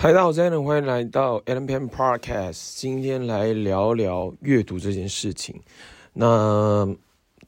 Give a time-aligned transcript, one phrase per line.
[0.00, 2.74] 嗨，大家好，我是 Allen，欢迎来到 Allen Peng Podcast。
[2.76, 5.60] 今天来聊聊阅读这件事情。
[6.12, 6.88] 那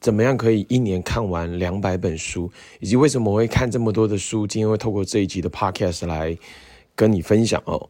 [0.01, 2.51] 怎么样可以一年看完两百本书，
[2.81, 4.45] 以及为什么我会看这么多的书？
[4.45, 6.37] 今天会透过这一集的 Podcast 来
[6.93, 7.89] 跟你分享哦。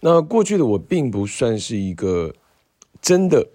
[0.00, 2.34] 那过去的我并不算是一个
[3.02, 3.46] 真的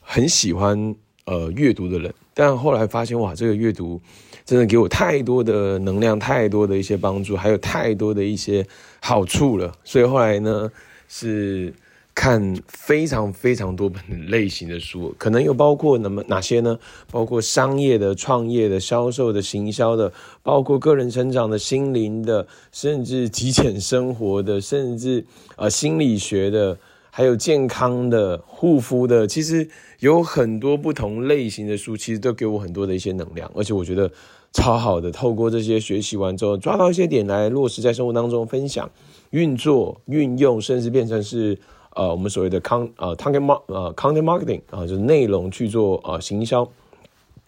[0.00, 0.96] 很喜欢
[1.26, 4.00] 呃阅读的人，但后来发现哇，这个阅读。
[4.44, 8.66] 真的给我太多的能量，太多的一些帮助，还有太多的一些
[9.00, 9.72] 好处了。
[9.84, 10.70] 所以后来呢，
[11.08, 11.72] 是
[12.14, 16.78] 看非常非常多本类型的书，可能有包括那么哪些呢？
[17.10, 20.12] 包括商业的、创业的、销售的、行销的，
[20.42, 25.24] 包括个人成长的、心灵的，甚至极简生活的，甚至
[25.56, 26.76] 呃心理学的。
[27.16, 29.68] 还有健康的、护肤的，其实
[30.00, 34.10] 有很多不同类型的书，其实都给我很多的一些能量，而且我觉得
[34.52, 35.12] 超好的。
[35.12, 38.90] 透过这些学习完之后，抓到一些点来落实在生活当中，分享、
[39.30, 41.56] 运作、运用，甚至变成是
[41.94, 46.68] 呃我们所谓的 con 呃 content 呃 content marketing 啊、就是内容去做呃行销。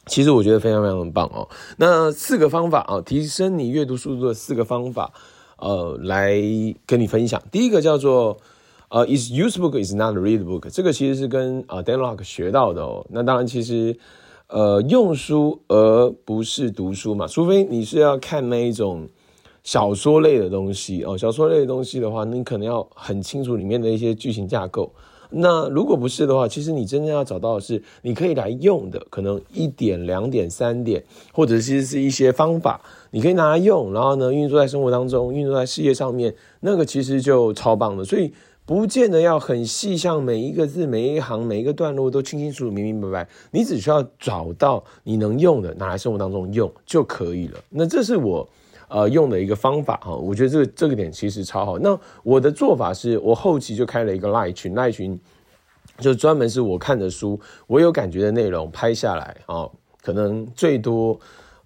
[0.07, 1.49] 其实我觉得非常非常棒哦。
[1.79, 5.13] 那四个方法啊、提升你阅读速度的四个方法，
[5.59, 6.41] 呃，来
[6.87, 7.43] 跟你分享。
[7.51, 8.39] 第一个叫做。
[8.89, 13.05] 呃、uh,，is use book is not read book，这个其实是跟啊、uh, Dan Lok 学到的哦。
[13.11, 13.99] 那当然，其实
[14.47, 19.09] 呃用书而不是读书嘛，除非你是要看那一种
[19.65, 21.19] 小说类的东西哦。
[21.19, 24.93] 小说类的东西的话，你可能要很清楚里面的一些剧情架构。
[25.31, 38.05] 那如果不是的话，其实你真正要找到的是你可以来用的，可能一点、两点、三点，或者其实是一些方法，你可以拿来用，然后呢运作在生活当中，运作在事业上面，那个其实就超棒的。
[38.05, 38.33] 所以。
[38.67, 43.31] 不见得要很细像，每一个字、每一行、每一个段落都清清楚楚、明明白白。
[43.53, 47.61] 你只需要找到你能用的，拿来生活当中用就可以了。
[47.71, 48.49] 那这是我
[48.89, 51.79] 呃用的一个方法哈，我觉得这个这个点其实超好。
[51.79, 55.17] 那我的做法是我后期就开了一个赖群，赖群
[55.99, 59.71] 就专门是我看的书，我有感觉的内容拍下来啊，
[60.03, 61.17] 可能最多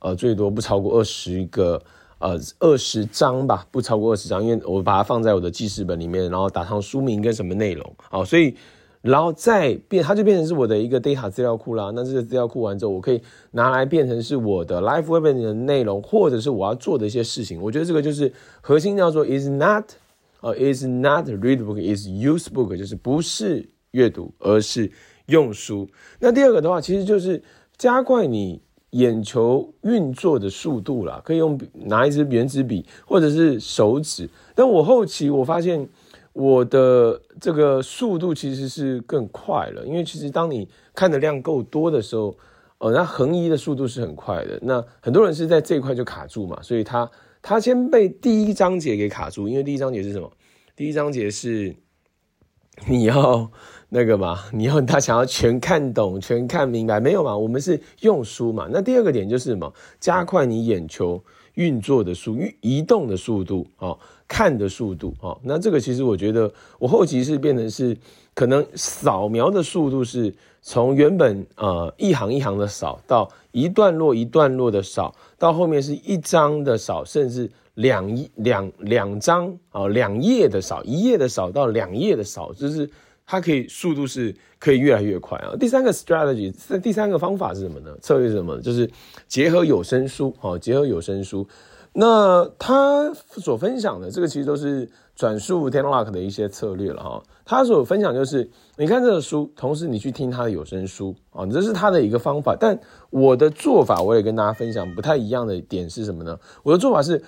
[0.00, 1.82] 呃最多不超过二十个。
[2.20, 8.54] 呃，二十章吧，不超过二十章，因为我把它放在我的记事本里面，然后打上书名跟什么内容，好，所以
[9.00, 11.90] 然后再变，它就变成是我的一个 data 资料库啦。
[11.94, 13.22] 那这个资料库完之后，我可以
[13.52, 17.58] 拿来变成是我的 life web 的内容，或者是我要做的一些事情。
[17.58, 19.84] 我觉得这个就是核心叫做 is not
[20.42, 24.92] 呃 is not read book is use book，就是不是阅读，而是
[25.24, 25.88] 用书。
[26.18, 27.42] 那第二个的话，其实就是
[27.78, 28.60] 加快你。
[28.90, 34.28] 眼球运作的速度啦，可以用拿一支原子笔或者是手指。
[34.54, 35.88] 但我后期我发现
[36.32, 42.36] 我的这个速度其实是更快了，因为其实当你看的量够多的时候，
[42.78, 44.58] 呃，那横移的速度是很快的。
[44.62, 47.08] 那很多人是在这一块就卡住嘛，所以他
[47.40, 50.30] 他先被第一章节给卡住，因为第一章节是什么？
[50.74, 51.76] 第一章节是
[52.88, 53.50] 你要。
[53.92, 57.36] 那个嘛， 你要他想要全看懂、全看明白，没有嘛？
[57.36, 58.68] 我们是用书嘛。
[58.70, 59.70] 那第二个点就是什么？
[59.98, 61.20] 加快你眼球
[61.54, 65.36] 运作的速、移动的速度，哦，看的速度，哦。
[65.42, 67.96] 那这个其实我觉得，我后期是变成是
[68.32, 82.88] 可能扫描的速度是从原本呃一行一行的扫到一段落一段落的扫，到后面是一张的扫，甚至两一两两张啊两页的扫，一页的扫到两页的扫，就是。
[83.30, 85.54] 它可以速度是可以越来越快啊。
[85.56, 87.96] 第三个 strategy，第三个方法是什么呢？
[88.02, 88.60] 策略是什么？
[88.60, 88.90] 就是
[89.28, 91.46] 结合有声书，好，结合有声书。
[91.92, 97.22] 那他所分享的这个其实都是转述 Dan Lok 的一些策略了哈。
[97.44, 102.56] 他所分享就是，你看这个书，同时你去听他的有声书啊，这是他的一个方法。
[102.58, 102.76] 但
[103.10, 106.36] 我的做法，我也跟大家分享不太一样的点是什么呢？
[106.64, 107.22] 我的做法是，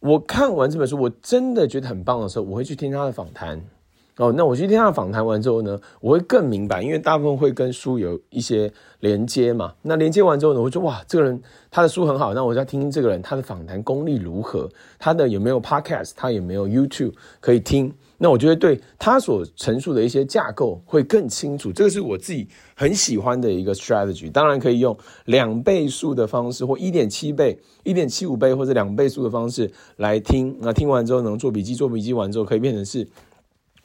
[0.00, 3.62] 我看完这本书，我真的觉得很棒的时候，我会去听他的访谈。
[4.18, 9.72] 哦，那我去听他访谈完之后呢，我会更明白，因为大部分会跟书有一些连接嘛。
[9.82, 11.40] 那连接完之后呢，我就哇，这个人
[11.70, 14.68] 他的书很好，那我就要听听这个人他的访谈功力如何，
[14.98, 17.94] 他的有没有 podcast，他有没有 YouTube 可以听。
[18.20, 24.28] 那我觉得对他所陈述的一些架构会更清楚，这个是我自己很喜欢的一个 strategy。
[24.28, 30.56] 当然可以用两倍速的方式，或一点七倍、一点七五倍或者两倍速的方式来听。
[30.60, 33.06] 那听完之后能做笔记，做笔记完之后可以变成是。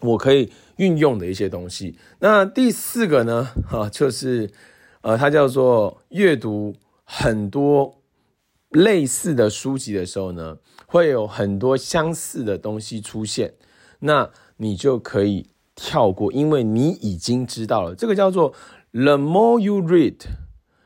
[0.04, 1.98] 我可以运用的一些东西。
[2.20, 3.50] 那第四个呢？
[3.70, 4.52] 哈，就是
[5.02, 8.02] 呃，它叫做阅读很多
[8.70, 13.54] 类似的书籍的时候呢，会有很多相似的东西出现。
[14.00, 17.96] 那你就可以跳过，因为你已经知道了。
[17.96, 18.54] 这个叫做
[18.92, 20.18] “the more you read,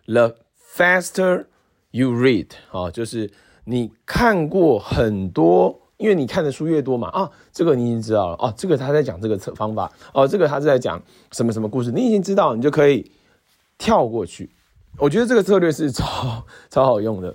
[0.06, 0.36] the
[0.76, 1.46] faster
[1.92, 2.50] you read”。
[2.72, 3.32] 啊，就是
[3.66, 11.02] 你看过很多因为你看的书越多嘛，啊，这个你已经知道了，哦，这个他在讲这个策方法，哦，这个他是在讲
[11.32, 13.12] 什么什么故事，你已经知道，你就可以
[13.80, 14.52] 跳过去。
[15.00, 17.34] 我觉得这个策略是超超好用的，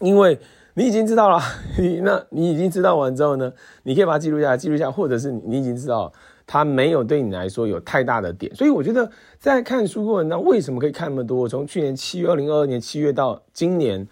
[0.00, 0.38] 因为
[0.74, 1.40] 你已经知道了，
[1.80, 3.50] 你那你已经知道完之后呢，
[3.84, 6.12] 你可以把它记录下来，记录下，或者是你已经知道
[6.46, 11.48] 它没有对你来说有太大的点，所以我觉得在看书过程当中，为什么可以看那么多？
[11.48, 14.06] 从去年七月，二零二二年七月到今年。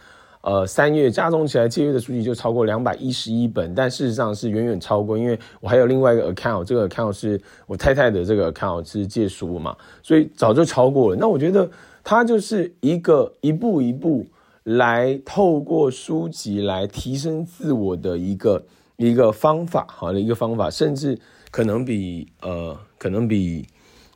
[0.45, 11.17] 呃，三月加总起来借阅的书籍就超过两百一十一本，但事实上是远远超过，因为我还有另外一个 account，这个 account 是我太太的这个 account 是借书嘛，所以早就超过了。
[11.19, 11.67] 那我觉得
[12.03, 14.27] 它就是一个一步一步
[14.65, 18.63] 来透过书籍来提升自我的一个
[18.97, 21.19] 一个方法，好的一个方法，甚至
[21.51, 23.67] 可能比呃可能比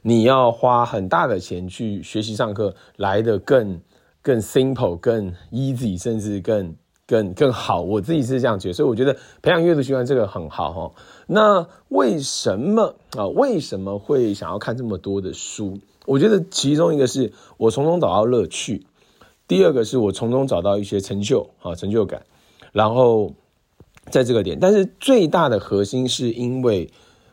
[0.02, 3.80] 你要花很大的钱去学习上课来得更。
[4.28, 6.74] 更 simple、更 easy，甚至更
[7.06, 10.92] 更更好，我自己是这样觉得，所以我觉得培养阅读习惯这个很好哈。
[11.26, 13.26] 那为什么啊？
[13.28, 15.78] 为什么会想要看这么多的书？
[16.04, 18.84] 我觉得其中一个是我从中找到乐趣，
[19.46, 22.20] 第二个是我从中找到一些成就啊成就感，
[22.72, 23.32] 然后
[24.10, 26.90] 在这个点，但是最大的核心是因为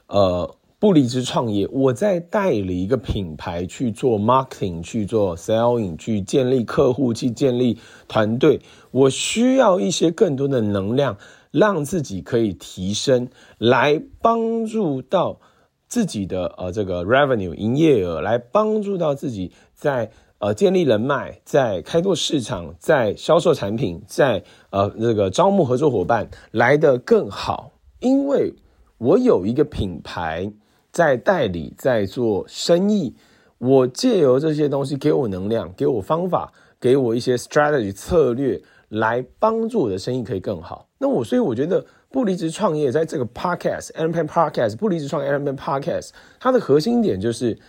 [0.08, 0.56] 呃。
[0.86, 8.62] 不离职创业，我在代理一个品牌去做 marketing，去做 selling，去建立客户，去建立团队。
[8.92, 11.18] 我需要一些更多的能量，
[11.50, 15.40] 让自己可以提升，来帮助到
[15.88, 27.72] 自己的呃这个 revenue 营业额，来帮助到自己在呃建立人脉，在开拓市场，在销售产品，在呃这个招募合作伙伴来得更好。
[28.02, 28.54] 因为
[29.00, 30.54] 我有一个品牌。
[30.96, 33.14] 在代理，在做生意，
[33.58, 40.88] 我借由这些东西给我能量，给我方法，给我一些 strategy 策略，来帮助我的生意可以更好。
[41.00, 47.60] 那我所以我觉得不离职创业在这个 Podcast，air pen Podcast，不离职创业 Allen Peng podcast 它的核心点就是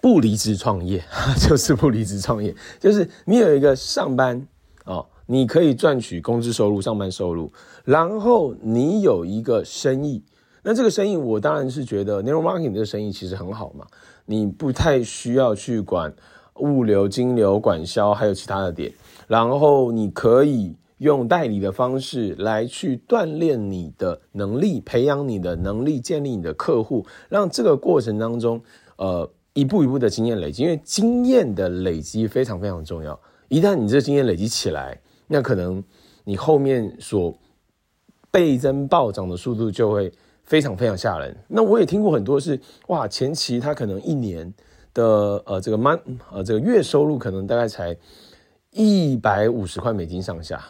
[0.00, 1.04] 不离职创业，
[1.46, 4.48] 就是不离职创业，就是你有一个上班
[4.86, 7.52] 哦，你可以赚取工资收入、上班收入，
[7.84, 10.22] 然后你有一个生意。
[10.62, 13.86] 那这个生意，我当然是觉得 network marketing 这个生意其实很好嘛，
[14.26, 16.12] 你不太需要去管
[16.56, 18.92] 物流、金流、管销，还有其他的点，
[19.26, 28.60] 然后你可以用代理的方式来去锻炼你的能力，培养你的能力，建立你的客户，让这个过程当中，
[28.96, 33.18] 呃，一步一步的经验累积，因为经验的累积非常非常重要。
[33.48, 35.82] 一旦你这经验累积起来，那可能
[36.24, 37.34] 你后面所
[38.30, 40.12] 倍增暴涨的速度就会。
[40.50, 41.36] 非常非常吓人。
[41.46, 42.58] 那我也听过很多是
[42.88, 44.52] 哇，前期他可能一年
[44.92, 45.96] 的呃这个 m
[46.32, 47.96] 呃这个月收入可能大概才
[48.72, 50.60] 一百五十块美金上下，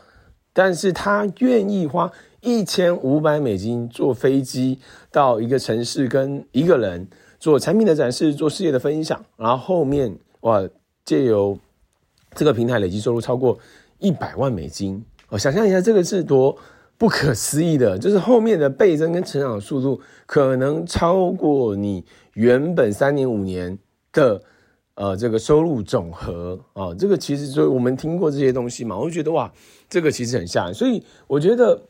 [0.52, 2.12] 但是他愿意花
[2.42, 4.78] 一千五百美金坐飞机
[5.10, 10.62] 到一个城市跟一个人做产品的展示，做事业的分享，然后后面哇
[11.06, 11.58] 借由
[12.34, 13.58] 这个平台累积收入超过
[13.98, 15.02] 一百万美金。
[15.30, 16.58] 我想象一下这个是多。
[17.00, 22.04] 不可思议的，就是后面的倍增跟成长速度可能超过你
[22.34, 23.78] 原本三年五年
[24.12, 24.42] 的
[24.96, 29.50] 呃这个收入总和啊，这个其实所以我们听过这些东西嘛，我就觉得哇，
[29.88, 30.74] 这个其实很吓人。
[30.74, 31.80] 所以我觉得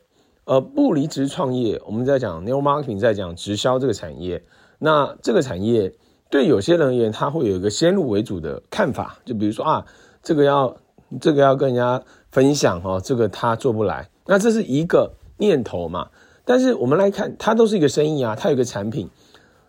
[0.45, 4.41] 呃不离职创业，我们在讲 new marketing，在讲直销这个产业，
[4.79, 5.93] 那这个产业
[6.31, 9.85] 对有些人而言，他会有一个先入为主的看法，就比如说啊，
[10.23, 10.77] 这个要
[11.21, 12.01] 这个要跟人家
[12.31, 14.09] 分享哦，这个他做不来。
[14.31, 16.09] 那这是一个念头嘛，
[16.45, 19.11] 但是我们来看，它都是一个生意啊，它有个产品，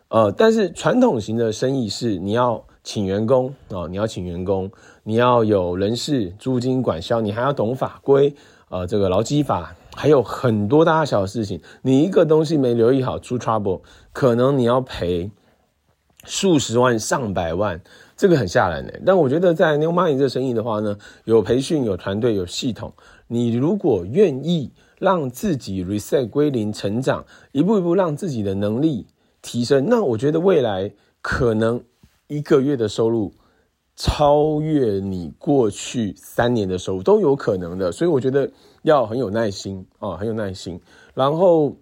[0.10, 4.70] 呃，但是传统型的生意是你要请员工啊、你要请员工，
[5.02, 8.36] 你要有人事、租金、管销，你还要懂法规，
[8.70, 13.82] 呃，这个劳基法，还有很多大小事情，你一个东西没留意好出 trouble，
[14.14, 15.32] 可能你要赔
[16.24, 17.82] 数十万、上百万，
[18.16, 19.02] 这个很吓人的。
[19.04, 22.94] 但我觉得在 New Money 这生意的话呢，有培训、有团队、有系统。
[23.34, 29.08] 你如果愿意让自己 reset 归零成长，一步一步让自己的能力
[29.42, 31.82] 提升，那我觉得未来可能
[32.28, 33.34] 一个月的收入
[33.96, 37.94] 超越你过去三年的收入都有可能的。
[37.94, 40.82] 所以我觉得要很有耐心啊，很有耐心。
[41.14, 41.78] 然后，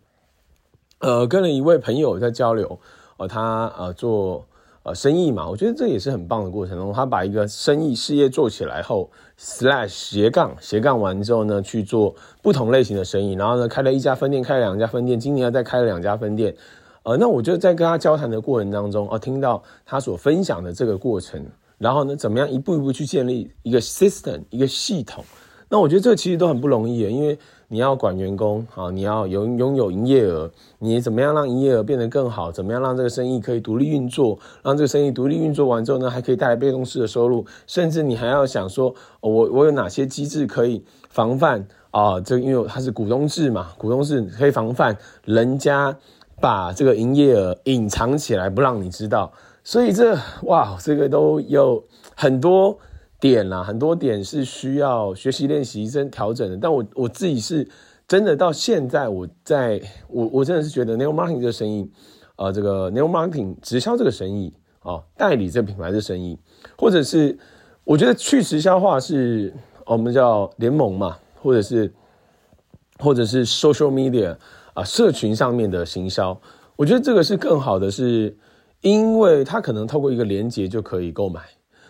[1.00, 2.79] 呃，跟了一位朋友在交流，
[3.18, 4.46] 呃，他呃做。
[4.93, 16.55] 生意嘛，我觉得这也是很棒的过程中，他把一个生意事业做起来后，slash 斜杠斜杠完之后呢，去做不同类型的生意，然后呢，开了一家分店，开了两家分店，今年要再开了两家分店。
[17.03, 21.43] 呃，那我就在跟他交谈的过程当中，呃，听到他所分享的这个过程，
[21.77, 25.24] 然后呢，怎么样一步一步去建立一个 system 一个系统。
[25.69, 27.38] 那我觉得这其实都很不容易，因为
[27.72, 30.50] 你要管员工啊，你要有拥有营业额，
[30.80, 32.52] 你怎么样让营业额变得更好？
[32.52, 34.38] 怎么样让这个生意可以独立运作？
[34.64, 42.20] 让这个生意独立运作完之后呢，还可以带来被动式的收入，甚至你还要想说，我我有哪些机制可以防范啊？
[42.20, 45.96] 这因为它是股东制嘛，股东制可以防范人家
[46.42, 49.32] 把这个营业额隐藏起来不让你知道。
[49.64, 51.84] 所以这哇，这个都有
[52.16, 52.76] 很多。
[53.20, 56.58] 点啦，很多点是需要学习练习跟调整的。
[56.58, 57.68] 但我我自己是
[58.08, 61.92] 真的到现在，我在我我真的是觉得 Network Marketing 这个生意，
[62.38, 66.40] 呃，这个 Network Marketing 直销这个生意啊、代理这品牌的生意，
[66.78, 67.38] 或者是
[67.84, 69.54] 我觉得去直销化是
[69.86, 71.94] 我们叫联盟嘛，或者是
[73.00, 74.38] 或者是 Social Media
[74.74, 76.40] 啊、社群上面的行销，
[76.78, 78.38] 我觉得这个是更好的是，
[78.80, 81.42] 因为它可能透过一个连接就可以购买。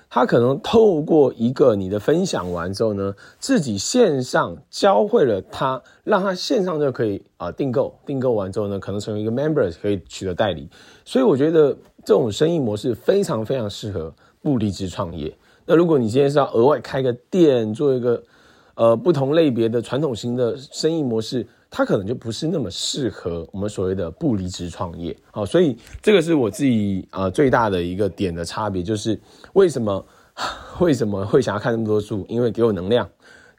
[0.10, 10.68] 他可能透过一个你的分享完之后呢，自己线上教会了他，让他线上就可以啊订购，订购完之后呢，可能成为一个 member 可以取得代理。
[11.06, 11.72] 所以我觉得
[12.04, 14.12] 这种生意模式非常非常适合
[14.42, 15.32] 不离职创业。
[15.66, 18.24] 那如果你今天是要额外开个店，做一个
[18.74, 21.46] 呃不同类别的传统型的生意模式。
[21.72, 29.20] 它可能就不是那么适合我们所谓的不离职创业，好，所以这个是我自己啊最大的一个点的差别，就是
[29.54, 30.04] 为什么
[30.80, 32.26] 为什么会想要看那么多书？
[32.28, 33.08] 因为给我能量，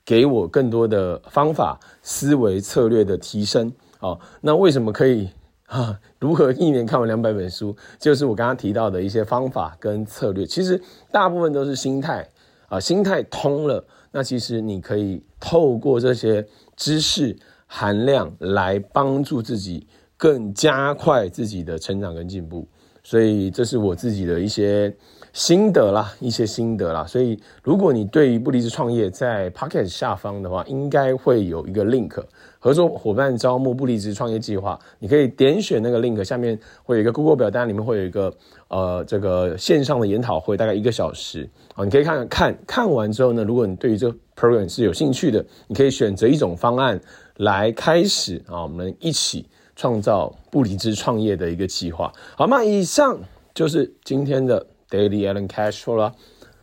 [0.05, 3.73] 给我更多的方法、思维策略的提升。
[3.99, 5.31] 好，那为什么可以
[5.67, 5.97] 啊？
[6.19, 7.76] 如何一年看完两百本书？
[7.99, 12.29] 就是我刚刚提到的一些方法跟策略，其实大部分都是心态
[12.69, 16.45] 啊，心态通了，那其实你可以透过这些
[16.76, 17.38] 知识。
[17.73, 19.87] 含量来帮助自己
[20.17, 22.67] 更加快自己的成长跟进步，
[23.02, 24.95] 所以这是我自己的一些
[25.33, 27.04] 心得啦，一些心得啦。
[27.07, 32.23] 所以如果你对于不离职创业在 Pocket 下方的话，应该会有一个 link
[32.59, 38.33] 合作伙伴招募不离职创业计划，你可以点选那个 link，下面会有一个 Google 表单，里面会有一个
[38.69, 47.00] 呃这个线上的研讨会，大概一个小时啊，你可以看看看完之后呢，如果你对于这个 program 是有兴趣的，你可以选择一种方案。
[47.37, 49.47] 来开始啊，我们一起
[49.80, 52.62] 创造不离职创业的一个计划，好吗？
[52.62, 53.18] 以上
[53.54, 56.14] 就是今天的 Daily Allen Cashflow 了。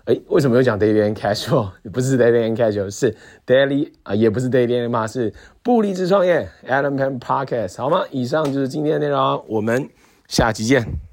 [0.06, 1.72] 诶，为什么又讲 Daily Allen Cashflow？
[1.92, 5.34] 不是 Daily Allen Cashflow，是 Daily 啊，也不是 Daily Allen 嘛，是
[5.64, 8.06] 不离职创业 Allen Pan Podcast，好吗？
[8.12, 9.90] 以上就是今天的内容，我们
[10.28, 11.07] 下期见。